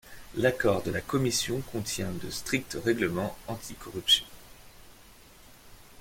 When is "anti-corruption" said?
3.47-4.25